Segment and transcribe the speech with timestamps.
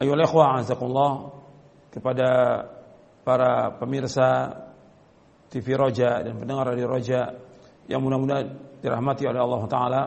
[0.00, 1.28] Ayo ikhwah azakullah
[1.92, 2.28] kepada
[3.20, 4.48] para pemirsa
[5.52, 7.36] TV Roja dan pendengar radio Roja
[7.84, 10.02] yang mudah-mudahan dirahmati oleh Allah taala.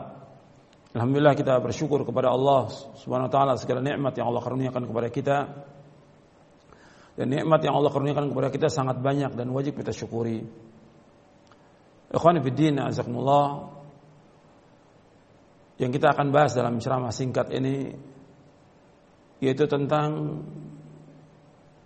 [0.98, 5.36] Alhamdulillah kita bersyukur kepada Allah Subhanahu wa taala segala nikmat yang Allah karuniakan kepada kita.
[7.14, 10.42] Dan nikmat yang Allah karuniakan kepada kita sangat banyak dan wajib kita syukuri.
[12.10, 13.46] Ikhwan fillah azakumullah
[15.78, 17.94] yang kita akan bahas dalam ceramah singkat ini
[19.44, 20.40] yaitu tentang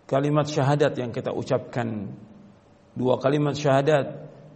[0.06, 2.14] kalimat syahadat yang kita ucapkan.
[2.94, 4.06] Dua kalimat syahadat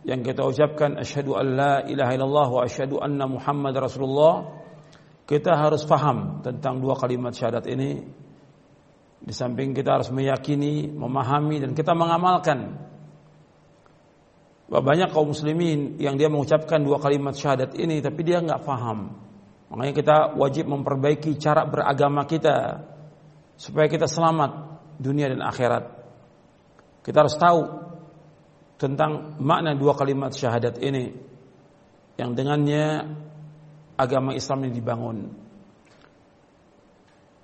[0.07, 4.63] yang kita ucapkan asyhadu an la ilaha illallah wa asyhadu anna muhammad rasulullah.
[5.27, 8.03] Kita harus faham tentang dua kalimat syahadat ini.
[9.23, 12.91] Di samping kita harus meyakini memahami dan kita mengamalkan.
[14.73, 19.15] Banyak kaum muslimin yang dia mengucapkan dua kalimat syahadat ini tapi dia nggak faham.
[19.73, 22.89] Makanya kita wajib memperbaiki cara beragama kita
[23.63, 25.87] supaya kita selamat dunia dan akhirat.
[27.07, 27.63] Kita harus tahu
[28.75, 31.15] tentang makna dua kalimat syahadat ini
[32.19, 33.07] yang dengannya
[33.95, 35.19] agama Islam ini dibangun.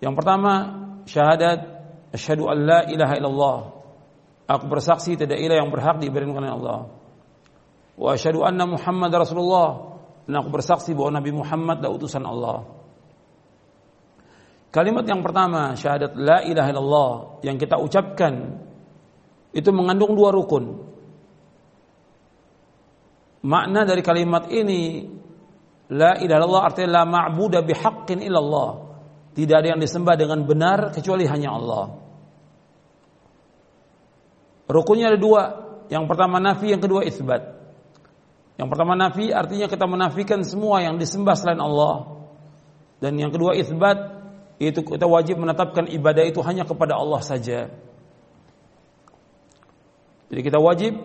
[0.03, 0.53] Yang pertama,
[1.07, 1.59] syahadat
[2.11, 3.59] asyhadu an la ilaha illallah.
[4.51, 6.81] Aku bersaksi tidak ilah yang berhak diberikan oleh Allah.
[7.95, 10.03] Wa asyhadu anna Muhammad Rasulullah.
[10.27, 12.78] Dan aku bersaksi bahwa Nabi Muhammad adalah utusan Allah.
[14.69, 18.61] Kalimat yang pertama, syahadat la ilaha illallah yang kita ucapkan
[19.57, 20.85] itu mengandung dua rukun.
[23.49, 25.09] Makna dari kalimat ini
[25.89, 28.93] la ilaha illallah artinya la ma'budu bihaqqin illallah.
[29.33, 31.85] Tidak ada yang disembah dengan benar kecuali hanya Allah.
[34.69, 35.43] Rukunnya ada dua.
[35.89, 37.57] Yang pertama nafi, yang kedua isbat.
[38.61, 42.27] Yang pertama nafi artinya kita menafikan semua yang disembah selain Allah.
[42.99, 44.18] Dan yang kedua isbat
[44.59, 47.71] itu kita wajib menetapkan ibadah itu hanya kepada Allah saja.
[50.29, 50.99] Jadi kita wajib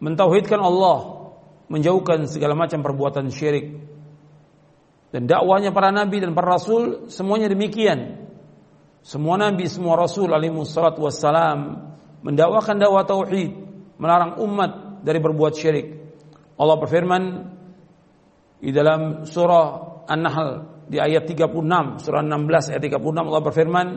[0.00, 1.28] mentauhidkan Allah,
[1.68, 3.78] menjauhkan segala macam perbuatan syirik.
[5.12, 8.26] Dan dakwahnya para nabi dan para rasul semuanya demikian.
[9.04, 11.92] Semua nabi, semua rasul alaihi wassalatu wassalam
[12.24, 13.52] mendakwakan dakwah tauhid,
[14.00, 15.86] melarang umat dari berbuat syirik.
[16.56, 17.22] Allah berfirman
[18.58, 23.88] di dalam surah An-Nahl di ayat 36 surah 16 ayat 36 Allah berfirman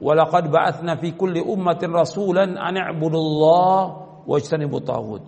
[0.00, 3.80] walaqad ba'atsna fi kulli ummatin rasulan an i'budullah
[4.24, 5.22] wajtanibut taghut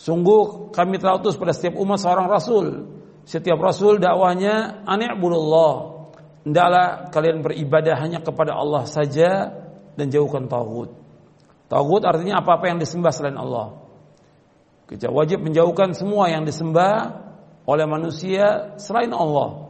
[0.00, 2.66] sungguh kami telah utus pada setiap umat seorang rasul.
[3.28, 6.00] Setiap rasul dakwahnya an i'budullah.
[6.48, 9.52] Hendaklah kalian beribadah hanya kepada Allah saja
[9.92, 10.96] dan jauhkan taghut.
[11.68, 13.76] Taghut artinya apa-apa yang disembah selain Allah.
[14.88, 17.28] Kita wajib menjauhkan semua yang disembah
[17.68, 19.69] oleh manusia selain Allah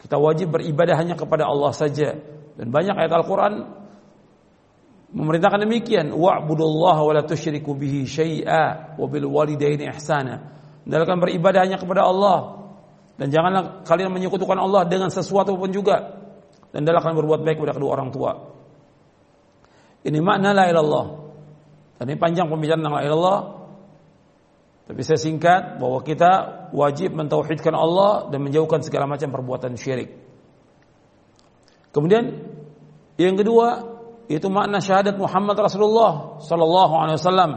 [0.00, 2.16] kita wajib beribadah hanya kepada Allah saja.
[2.56, 3.52] Dan banyak ayat Al-Quran
[5.12, 6.16] memerintahkan demikian.
[6.16, 10.40] Wa'budullaha wa la tusyriku bihi syai'a wa bil walidaini ihsana.
[10.88, 12.64] Hendaklah beribadah hanya kepada Allah.
[13.20, 16.16] Dan janganlah kalian menyekutukan Allah dengan sesuatu pun juga.
[16.72, 18.32] Dan hendaklah berbuat baik kepada kedua orang tua.
[20.00, 21.06] Ini makna la ilallah.
[22.00, 23.59] Dan ini panjang pembicaraan tentang la ilallah.
[24.90, 26.30] Tapi saya singkat bahwa kita
[26.74, 30.10] wajib mentauhidkan Allah dan menjauhkan segala macam perbuatan syirik.
[31.94, 32.42] Kemudian
[33.14, 33.86] yang kedua
[34.26, 37.52] itu makna syahadat Muhammad Rasulullah sallallahu alaihi wasallam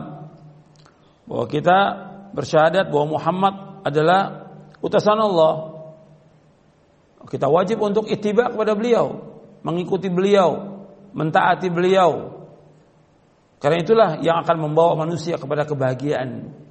[1.25, 1.77] bahwa kita
[2.38, 4.21] bersyahadat bahwa Muhammad adalah
[4.85, 5.73] utusan Allah.
[7.33, 9.25] Kita wajib untuk ittiba kepada beliau,
[9.65, 10.85] mengikuti beliau,
[11.18, 12.45] mentaati beliau.
[13.57, 16.62] Karena itulah yang akan membawa manusia kepada kebahagiaan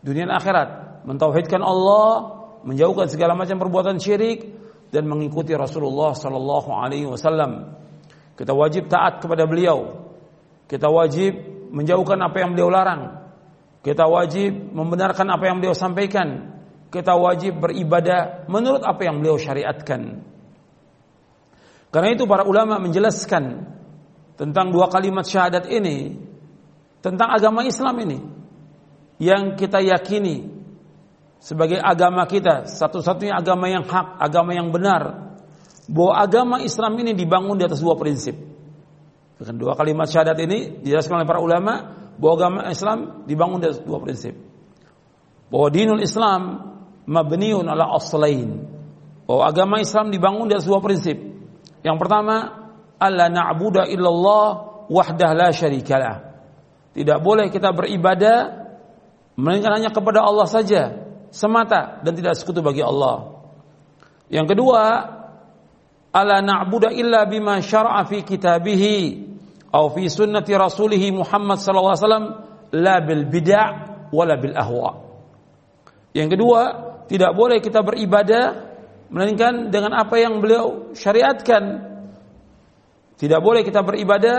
[0.00, 0.68] dunia dan akhirat,
[1.04, 4.48] mentauhidkan Allah, menjauhkan segala macam perbuatan syirik
[4.92, 7.76] dan mengikuti Rasulullah sallallahu alaihi wasallam.
[8.36, 10.08] Kita wajib taat kepada beliau.
[10.64, 11.36] Kita wajib
[11.70, 13.02] menjauhkan apa yang beliau larang.
[13.80, 16.58] Kita wajib membenarkan apa yang beliau sampaikan.
[16.90, 20.26] Kita wajib beribadah menurut apa yang beliau syariatkan.
[21.90, 23.66] Karena itu para ulama menjelaskan
[24.38, 26.16] tentang dua kalimat syahadat ini
[27.02, 28.18] tentang agama Islam ini
[29.20, 30.48] yang kita yakini
[31.40, 35.28] sebagai agama kita, satu-satunya agama yang hak, agama yang benar.
[35.90, 38.38] bahwa agama Islam ini dibangun di atas dua prinsip.
[39.42, 43.82] Dengan dua kalimat syahadat ini dijelaskan oleh para ulama bahwa agama Islam dibangun di atas
[43.82, 44.38] dua prinsip.
[45.50, 46.42] Bahwa dinul Islam
[47.10, 48.70] mabniun ala aslain.
[49.26, 51.18] Bahwa agama Islam dibangun di atas dua prinsip.
[51.82, 52.36] Yang pertama,
[52.94, 54.46] alla na'budu illallah
[54.86, 56.16] wahdah la syarikalah.
[56.94, 58.59] Tidak boleh kita beribadah
[59.40, 61.00] melainkan hanya kepada Allah saja
[61.32, 63.40] semata dan tidak sekutu bagi Allah.
[64.28, 64.82] Yang kedua,
[66.12, 68.98] ala na'budu illa bima syara'a fi kitabihi
[69.70, 72.26] atau fi sunnati rasulih Muhammad sallallahu alaihi wasallam
[72.74, 73.68] la bil bid'ah
[74.10, 74.90] wala bil ahwa.
[76.10, 76.60] Yang kedua,
[77.06, 78.70] tidak boleh kita beribadah
[79.10, 81.90] melainkan dengan apa yang beliau syariatkan.
[83.18, 84.38] Tidak boleh kita beribadah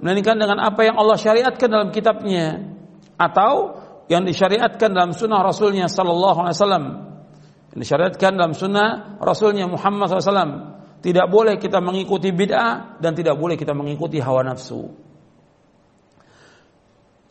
[0.00, 2.76] melainkan dengan apa yang Allah syariatkan dalam kitabnya
[3.20, 3.79] atau
[4.10, 6.84] yang disyariatkan dalam sunnah Rasulnya Sallallahu Alaihi Wasallam.
[7.70, 10.52] Yang disyariatkan dalam sunnah Rasulnya Muhammad SAW.
[11.00, 14.90] Tidak boleh kita mengikuti bid'ah dan tidak boleh kita mengikuti hawa nafsu.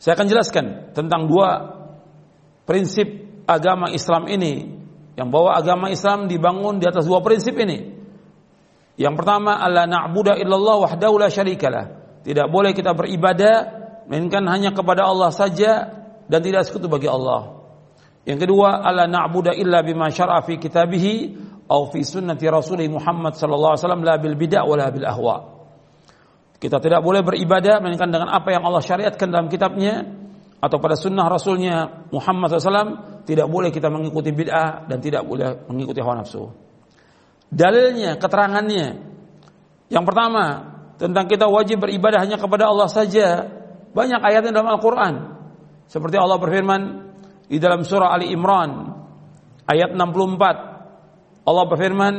[0.00, 0.64] Saya akan jelaskan
[0.96, 1.76] tentang dua
[2.64, 3.06] prinsip
[3.44, 4.80] agama Islam ini
[5.20, 8.00] yang bahwa agama Islam dibangun di atas dua prinsip ini.
[8.96, 11.84] Yang pertama, Allah na'budu illallah wahdahu la syarikalah.
[12.24, 13.54] Tidak boleh kita beribadah
[14.08, 15.99] melainkan hanya kepada Allah saja
[16.30, 17.58] dan tidak sekutu bagi Allah.
[18.22, 21.04] Yang kedua, alla na'budu illa bima syara'a fi kitabih
[21.66, 25.36] atau fi sunnati Rasulih Muhammad sallallahu alaihi wasallam la bil bid'ah wala bil ahwa.
[26.60, 30.04] Kita tidak boleh beribadah melainkan dengan apa yang Allah syariatkan dalam kitabnya
[30.60, 36.04] atau pada sunnah Rasulnya Muhammad SAW tidak boleh kita mengikuti bid'ah dan tidak boleh mengikuti
[36.04, 36.52] hawa nafsu.
[37.48, 38.86] Dalilnya, keterangannya.
[39.88, 40.44] Yang pertama,
[41.00, 43.48] tentang kita wajib beribadah hanya kepada Allah saja.
[43.90, 45.39] Banyak ayatnya dalam Al-Quran.
[45.90, 46.82] Seperti Allah berfirman
[47.50, 48.94] di dalam surah Ali Imran
[49.66, 51.42] ayat 64.
[51.42, 52.14] Allah berfirman,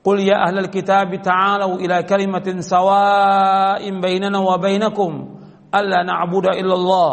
[0.00, 7.12] "Qul ya ahlal kitab ta'alu ila kalimatin sawa'in bainana wa bainakum alla na'budu illallah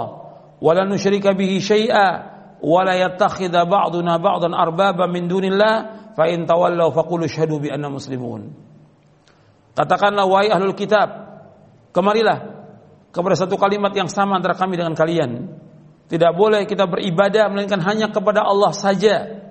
[0.56, 2.32] wa la nusyrika bihi syai'a
[2.64, 8.56] yattakhidha ba'duna ba'dan arbaba min dunillah fa in tawallaw faqulu syahadu bi anna muslimun."
[9.76, 11.12] Katakanlah wahai ahlul kitab,
[11.92, 12.61] kemarilah
[13.12, 15.52] kepada satu kalimat yang sama antara kami dengan kalian.
[16.12, 19.48] Tidak boleh kita beribadah melainkan hanya kepada Allah saja.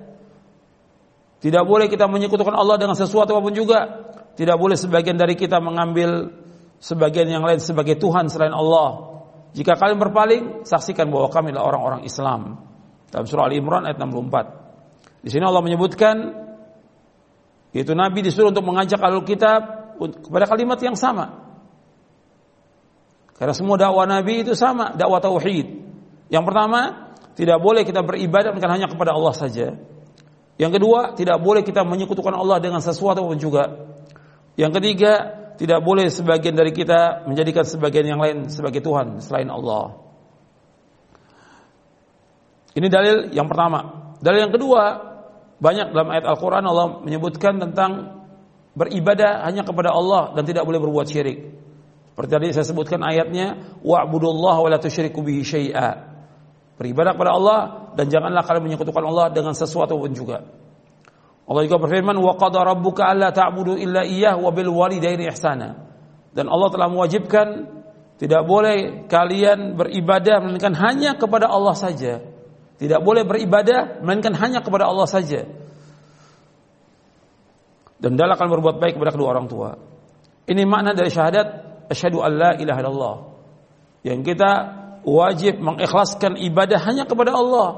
[1.41, 4.09] Tidak boleh kita menyekutukan Allah dengan sesuatu apa pun juga.
[4.37, 6.29] Tidak boleh sebagian dari kita mengambil
[6.77, 9.09] sebagian yang lain sebagai Tuhan selain Allah.
[9.57, 12.61] Jika kalian berpaling, saksikan bahwa kami adalah orang-orang Islam.
[13.09, 15.25] Dalam surah Al Imran ayat 64.
[15.25, 16.15] Di sini Allah menyebutkan
[17.71, 21.50] yaitu Nabi disuruh untuk mengajak alul kitab kepada kalimat yang sama.
[23.41, 25.65] Karena semua dakwah Nabi itu sama, dakwah tauhid.
[26.29, 29.81] Yang pertama, tidak boleh kita beribadah bukan hanya kepada Allah saja.
[30.61, 33.97] Yang kedua, tidak boleh kita menyekutukan Allah dengan sesuatu pun juga.
[34.61, 35.13] Yang ketiga,
[35.57, 39.97] tidak boleh sebagian dari kita menjadikan sebagian yang lain sebagai Tuhan selain Allah.
[42.77, 44.13] Ini dalil yang pertama.
[44.21, 45.01] Dalil yang kedua,
[45.57, 48.21] banyak dalam ayat Al-Quran Allah menyebutkan tentang
[48.77, 51.57] beribadah hanya kepada Allah dan tidak boleh berbuat syirik.
[52.11, 56.11] Seperti tadi saya sebutkan ayatnya, wa'budullah wa la tusyriku bihi syai'a.
[56.75, 57.59] Beribadah kepada Allah
[57.95, 60.43] dan janganlah kalian menyekutukan Allah dengan sesuatu pun juga.
[61.47, 65.77] Allah juga berfirman, "Wa qada rabbuka alla ta'budu illa iyyah wa bil walidaini ihsana."
[66.31, 67.47] Dan Allah telah mewajibkan
[68.21, 72.21] tidak boleh kalian beribadah melainkan hanya kepada Allah saja.
[72.77, 75.45] Tidak boleh beribadah melainkan hanya kepada Allah saja.
[78.01, 79.77] Dan dalam akan berbuat baik kepada kedua orang tua.
[80.49, 83.15] Ini makna dari syahadat asyhadu an la ilaha illallah.
[84.07, 84.51] Yang kita
[85.03, 87.69] wajib mengikhlaskan ibadah hanya kepada Allah.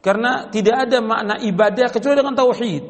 [0.00, 2.84] Karena tidak ada makna ibadah kecuali dengan tauhid.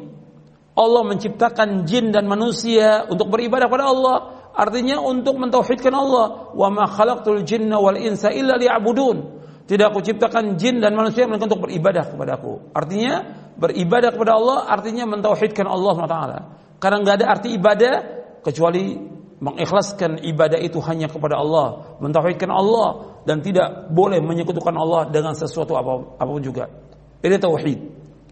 [0.79, 4.17] Allah menciptakan jin dan manusia untuk beribadah kepada Allah.
[4.55, 6.55] Artinya untuk mentauhidkan Allah.
[6.55, 9.41] Wa ma khalaqtul jinna wal insa illa liya'budun.
[9.69, 12.73] Tidak aku ciptakan jin dan manusia melainkan untuk beribadah kepada aku.
[12.73, 13.21] Artinya
[13.53, 16.17] beribadah kepada Allah artinya mentauhidkan Allah SWT.
[16.79, 17.93] Karena nggak ada arti ibadah
[18.41, 18.97] kecuali
[19.39, 25.79] mengikhlaskan ibadah itu hanya kepada Allah, mentauhidkan Allah dan tidak boleh menyekutukan Allah dengan sesuatu
[25.79, 26.67] apa pun juga.
[27.23, 27.79] Ini tauhid.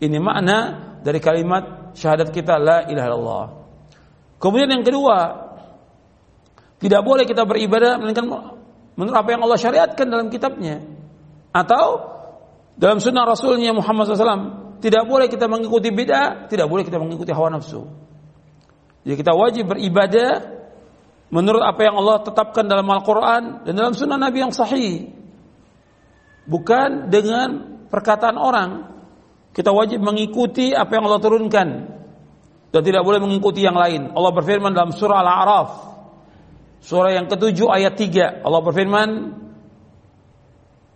[0.04, 0.58] Ini makna
[1.02, 3.46] dari kalimat syahadat kita la ilaha illallah.
[4.38, 5.18] Kemudian yang kedua,
[6.78, 8.28] tidak boleh kita beribadah melainkan
[8.94, 10.86] menurut apa yang Allah syariatkan dalam kitabnya
[11.56, 12.14] atau
[12.78, 14.68] dalam sunnah Rasulnya Muhammad SAW.
[14.78, 17.82] Tidak boleh kita mengikuti bid'ah, tidak boleh kita mengikuti hawa nafsu.
[19.02, 20.57] Jadi kita wajib beribadah
[21.34, 25.12] menurut apa yang Allah tetapkan dalam Al-Quran dan dalam sunnah Nabi yang sahih.
[26.48, 28.70] Bukan dengan perkataan orang.
[29.52, 31.70] Kita wajib mengikuti apa yang Allah turunkan.
[32.68, 34.12] dan tidak boleh mengikuti yang lain.
[34.12, 35.98] Allah berfirman dalam surah Al-A'raf
[36.84, 39.10] surah yang ketujuh ayat 3 Allah berfirman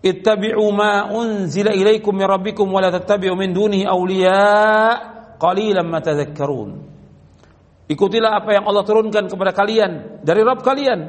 [0.02, 4.42] Ittabi'u ma unzila ilaikum min rabbikum wa la tattabi'u min dunihi awliya
[5.38, 6.02] qalilan ma.
[7.92, 11.00] Ikutilah apa yang Allah turunkan kepada kalian dari Rabb kalian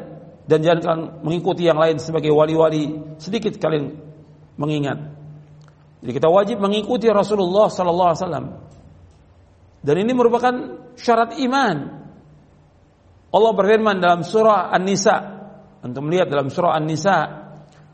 [0.50, 3.14] dan jangan mengikuti yang lain sebagai wali-wali.
[3.22, 3.94] Sedikit kalian
[4.58, 4.98] mengingat.
[6.02, 8.46] Jadi kita wajib mengikuti Rasulullah sallallahu alaihi wasallam.
[9.82, 10.54] Dan ini merupakan
[10.98, 11.76] syarat iman.
[13.30, 15.16] Allah berfirman dalam surah An-Nisa.
[15.86, 17.18] Untuk melihat dalam surah An-Nisa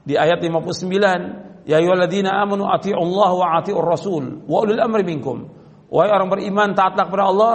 [0.00, 5.52] di ayat 59, "Ya ayyuhalladzina amanu Allah wa atiiur rasul wa ulil amri minkum."
[5.88, 7.54] Wahai orang beriman, taatlah kepada Allah,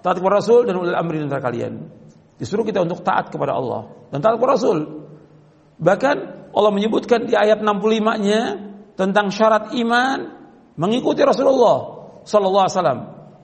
[0.00, 1.88] taat kepada Rasul dan ulil amri antara kalian.
[2.40, 4.78] Disuruh kita untuk taat kepada Allah dan taat kepada Rasul.
[5.80, 6.16] Bahkan
[6.52, 8.40] Allah menyebutkan di ayat 65-nya
[8.98, 10.18] tentang syarat iman
[10.76, 11.78] mengikuti Rasulullah
[12.24, 13.00] sallallahu alaihi wasallam.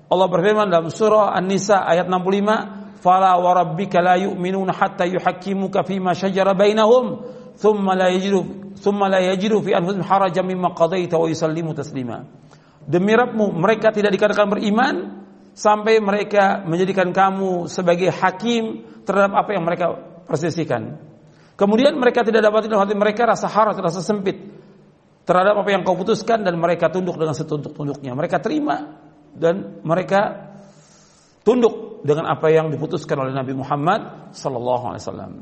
[0.06, 6.14] Allah berfirman dalam surah An-Nisa ayat 65, "Fala wa rabbika la yu'minuna hatta yuhakkimuka fima
[6.14, 7.26] shajara bainahum,
[7.58, 12.22] thumma la yajidu thumma la yajidu fi anfusihim harajan mimma qadaita wa yusallimu taslima."
[12.86, 15.25] Demi Rabbmu mereka tidak dikatakan beriman
[15.56, 19.96] sampai mereka menjadikan kamu sebagai hakim terhadap apa yang mereka
[20.28, 21.00] persisikan.
[21.56, 24.36] Kemudian mereka tidak dapat dalam hati mereka rasa harap, rasa sempit
[25.24, 28.12] terhadap apa yang kau putuskan dan mereka tunduk dengan setunduk-tunduknya.
[28.12, 29.00] Mereka terima
[29.32, 30.52] dan mereka
[31.40, 35.32] tunduk dengan apa yang diputuskan oleh Nabi Muhammad sallallahu alaihi wasallam.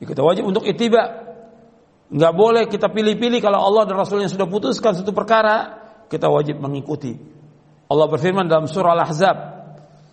[0.00, 1.28] Kita wajib untuk itiba.
[2.10, 7.39] Enggak boleh kita pilih-pilih kalau Allah dan Rasulnya sudah putuskan satu perkara, kita wajib mengikuti.
[7.90, 9.36] Allah berfirman dalam surah Al-Ahzab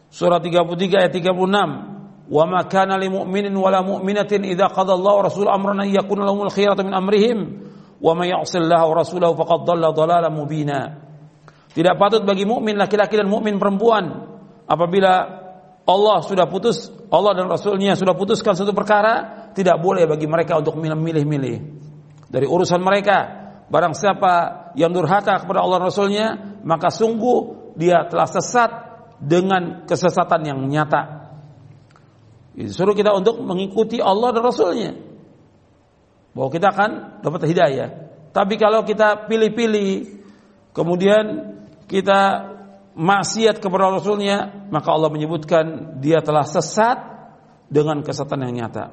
[0.10, 5.14] surah 33 ayat 36, "Wa ma kana lil mu'minin wa la mu'minatin idza qada Allah
[5.22, 7.40] wa rasuluhu amran an yakuna lahumul khiyaratu min amrihim,
[8.02, 10.80] wa may ya'sillaha wa rasulahu faqad dhalla dhalalan mubina."
[11.78, 14.26] Tidak patut bagi mukmin laki-laki dan mukmin perempuan
[14.66, 15.14] apabila
[15.86, 20.82] Allah sudah putus, Allah dan Rasulnya sudah putuskan satu perkara, tidak boleh bagi mereka untuk
[20.82, 21.58] milih-milih
[22.28, 23.46] dari urusan mereka.
[23.68, 26.28] Barang siapa yang durhaka kepada Allah dan Rasulnya,
[26.66, 28.70] maka sungguh dia telah sesat
[29.22, 31.30] dengan kesesatan yang nyata.
[32.74, 34.92] Suruh kita untuk mengikuti Allah dan Rasulnya.
[36.34, 37.90] Bahwa kita akan dapat hidayah.
[38.34, 40.22] Tapi kalau kita pilih-pilih,
[40.74, 41.54] kemudian
[41.86, 42.54] kita
[42.98, 46.98] maksiat kepada Rasulnya, maka Allah menyebutkan dia telah sesat
[47.70, 48.90] dengan kesesatan yang nyata.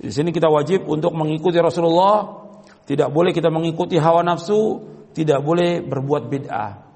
[0.00, 2.48] Di sini kita wajib untuk mengikuti Rasulullah,
[2.88, 4.80] tidak boleh kita mengikuti hawa nafsu,
[5.12, 6.89] tidak boleh berbuat bid'ah.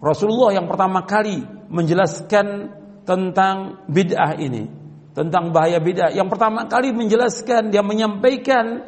[0.00, 2.72] Rasulullah yang pertama kali menjelaskan
[3.04, 4.64] tentang bid'ah ini,
[5.12, 6.16] tentang bahaya bid'ah.
[6.16, 8.80] Yang pertama kali menjelaskan, dia menyampaikan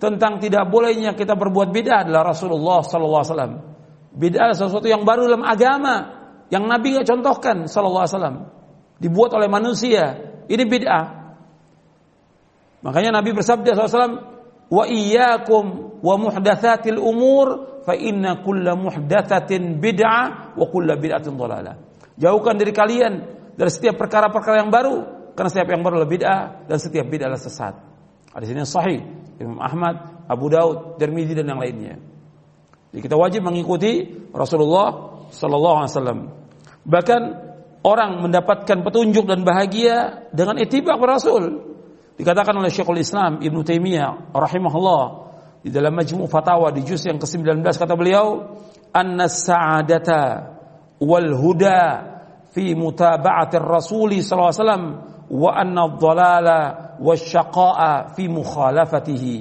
[0.00, 3.54] tentang tidak bolehnya kita berbuat bid'ah adalah Rasulullah sallallahu alaihi wasallam.
[4.14, 5.94] Bid'ah sesuatu yang baru dalam agama
[6.48, 8.48] yang Nabi nggak contohkan wasallam.
[8.96, 10.16] Dibuat oleh manusia.
[10.48, 11.04] Ini bid'ah.
[12.84, 14.20] Makanya Nabi bersabda SAW,
[14.68, 21.76] wa iyyakum wa muhdatsatil umur fa inna kulla muhdatsatin bid'ah wa kulla bid'atin dhalalah.
[22.16, 23.12] Jauhkan diri kalian
[23.54, 25.04] dari setiap perkara-perkara yang baru
[25.36, 27.74] karena setiap yang baru adalah bid'ah dan setiap bid'ah adalah sesat.
[28.34, 29.00] Hadis ini sahih
[29.38, 32.00] Imam Ahmad, Abu Daud, Tirmizi dan yang lainnya.
[32.94, 36.20] Jadi kita wajib mengikuti Rasulullah sallallahu alaihi wasallam.
[36.86, 37.22] Bahkan
[37.82, 41.74] orang mendapatkan petunjuk dan bahagia dengan ittiba Rasul.
[42.14, 45.02] Dikatakan oleh Syekhul Islam Ibnu Taimiyah rahimahullah
[45.64, 48.52] di dalam Majmu' Fatawa di juz yang ke-19 kata beliau,
[48.92, 50.52] "Anna sa'adata
[51.00, 51.80] wal huda
[52.52, 54.84] fi mutaba'ati Rasul sallallahu alaihi wasallam
[55.32, 56.58] wa anna dhalala
[57.00, 59.36] wasyaqa'a fi mukhalafatihi."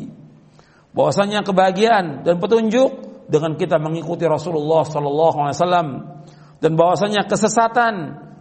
[0.95, 5.87] Bahwasanya kebahagiaan dan petunjuk dengan kita mengikuti Rasulullah sallallahu alaihi wasallam
[6.63, 7.93] dan bahwasanya kesesatan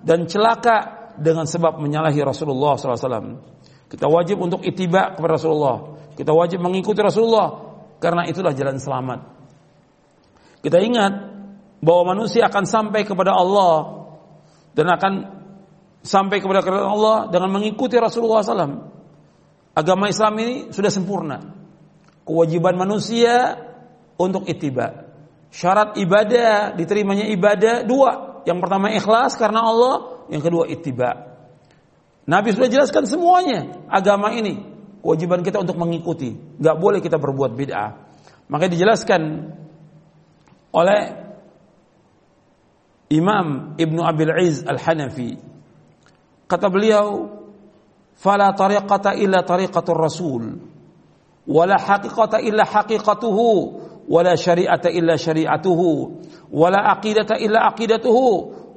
[0.06, 3.28] dan celaka dengan sebab menyalahi Rasulullah sallallahu alaihi wasallam.
[3.90, 5.98] Kita wajib untuk itiba kepada Rasulullah.
[6.14, 7.71] Kita wajib mengikuti Rasulullah
[8.02, 9.20] karena itulah jalan selamat.
[10.58, 11.12] Kita ingat
[11.78, 14.02] bahwa manusia akan sampai kepada Allah
[14.74, 15.12] dan akan
[16.02, 18.90] sampai kepada Allah dengan mengikuti Rasulullah SAW.
[19.72, 21.38] Agama Islam ini sudah sempurna.
[22.26, 23.58] Kewajiban manusia
[24.18, 25.10] untuk itiba.
[25.52, 28.42] Syarat ibadah, diterimanya ibadah dua.
[28.42, 29.94] Yang pertama ikhlas karena Allah,
[30.30, 31.38] yang kedua itiba.
[32.26, 34.71] Nabi sudah jelaskan semuanya agama ini
[35.02, 36.30] kewajiban kita untuk mengikuti.
[36.32, 37.90] Nggak boleh kita berbuat bid'ah.
[38.46, 39.50] Maka dijelaskan
[40.72, 41.02] oleh
[43.12, 45.36] Imam Ibnu Abil Iz Al-Hanafi.
[46.48, 47.28] Kata beliau,
[48.16, 50.56] "Fala tariqata illa tariqatur Rasul,
[51.44, 53.50] wala haqiqata illa haqiqatuhu,
[54.08, 55.90] wala syari'ata illa syari'atuhu,
[56.52, 58.28] wala aqidata illa aqidatuhu,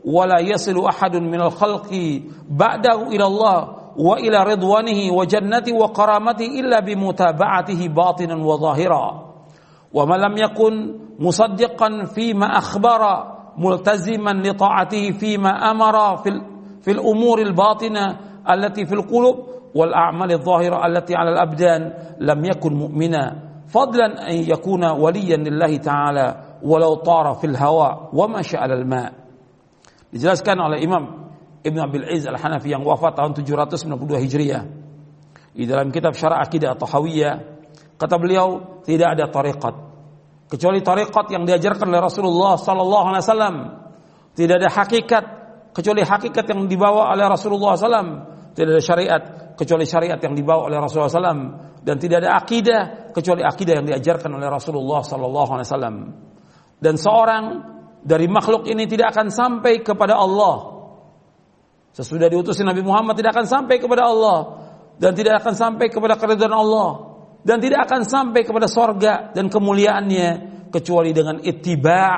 [0.04, 3.60] wala yasilu ahadun minal khalqi ba'dahu ila Allah."
[3.98, 9.06] وإلى رضوانه وجنته وكرامته إلا بمتابعته باطنا وظاهرا.
[9.94, 10.74] وما لم يكن
[11.20, 13.02] مصدقا فيما أخبر
[13.58, 16.30] ملتزما لطاعته فيما أمر في,
[16.82, 18.18] في الأمور الباطنة
[18.50, 19.36] التي في القلوب
[19.76, 23.36] والأعمال الظاهرة التي على الأبدان لم يكن مؤمنا.
[23.68, 29.26] فضلا أن يكون وليا لله تعالى ولو طار في الهواء ومشى على الماء.
[30.16, 31.25] dijelaskan oleh Imam
[31.66, 34.64] Ibn Abil Iz Al-Hanafi yang wafat tahun 792 Hijriah.
[35.56, 37.36] Di dalam kitab Syarah Aqidah atau Hawiyah
[37.98, 39.76] kata beliau tidak ada tariqat.
[40.46, 43.56] Kecuali tariqat yang diajarkan oleh Rasulullah sallallahu alaihi wasallam.
[44.36, 45.26] Tidak ada hakikat
[45.76, 48.08] kecuali hakikat yang dibawa oleh Rasulullah SAW
[48.56, 49.22] tidak ada syariat
[49.60, 54.32] kecuali syariat yang dibawa oleh Rasulullah SAW dan tidak ada akidah kecuali akidah yang diajarkan
[54.32, 55.76] oleh Rasulullah SAW
[56.80, 57.44] dan seorang
[58.00, 60.75] dari makhluk ini tidak akan sampai kepada Allah.
[61.96, 64.68] Sesudah diutusin Nabi Muhammad tidak akan sampai kepada Allah.
[65.00, 67.16] Dan tidak akan sampai kepada keridhaan Allah.
[67.40, 70.54] Dan tidak akan sampai kepada sorga dan kemuliaannya.
[70.76, 72.12] Kecuali dengan ittiba'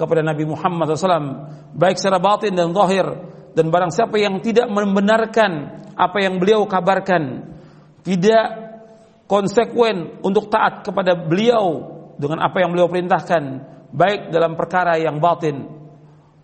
[0.00, 3.04] kepada Nabi Muhammad SAW baik secara batin dan zahir.
[3.52, 5.52] Dan barang siapa yang tidak membenarkan
[5.92, 7.52] apa yang beliau kabarkan.
[8.00, 8.46] Tidak
[9.28, 11.84] konsekuen untuk taat kepada beliau
[12.16, 13.76] dengan apa yang beliau perintahkan.
[13.92, 15.78] Baik dalam perkara yang batin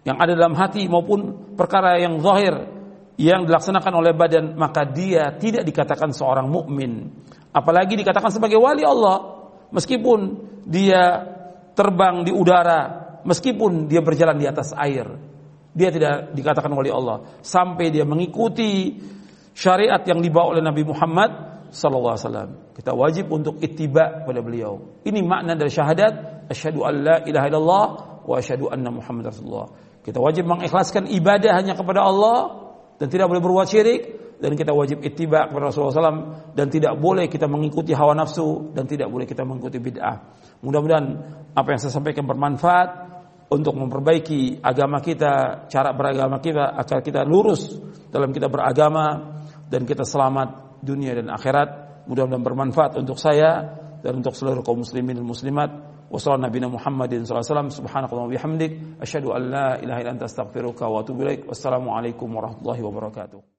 [0.05, 2.53] yang ada dalam hati maupun perkara yang zahir
[3.15, 7.11] yang dilaksanakan oleh badan maka dia tidak dikatakan seorang mukmin
[7.55, 10.21] apalagi dikatakan sebagai wali Allah meskipun
[10.67, 11.23] dia
[11.79, 15.07] terbang di udara meskipun dia berjalan di atas air
[15.75, 18.99] dia tidak dikatakan wali Allah sampai dia mengikuti
[19.55, 22.51] syariat yang dibawa oleh Nabi Muhammad sallallahu alaihi wasallam.
[22.75, 25.03] Kita wajib untuk ittiba pada beliau.
[25.03, 27.87] Ini makna dari syahadat asyhadu an la ilaha illallah
[28.23, 29.71] wa asyhadu anna Muhammad rasulullah.
[30.07, 32.64] Kita wajib mengikhlaskan ibadah hanya kepada Allah
[32.99, 34.03] dan tidak boleh berbuat syirik
[34.39, 38.85] dan kita wajib ittiba kepada Rasulullah SAW dan tidak boleh kita mengikuti hawa nafsu dan
[38.85, 40.17] tidak boleh kita mengikuti bid'ah.
[40.61, 41.07] Mudah-mudahan
[41.55, 42.89] apa yang saya sampaikan bermanfaat
[43.53, 47.73] untuk memperbaiki agama kita, cara beragama kita agar kita lurus
[48.11, 49.39] dalam kita beragama
[49.71, 52.05] dan kita selamat dunia dan akhirat.
[52.11, 55.94] Mudah-mudahan bermanfaat untuk saya dan untuk seluruh kaum muslimin dan muslimat.
[56.15, 58.73] Wassalamualaikum Nabi Muhammadin sallallahu alaihi wasallam subhanallahi wa bihamdik
[59.03, 61.43] asyhadu an la ilaha illa anta astaghfiruka wa atubu ilaik.
[61.51, 63.54] Wassalamualaikum warahmatullahi wabarakatuh.